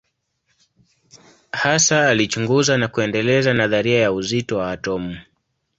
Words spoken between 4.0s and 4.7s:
uzito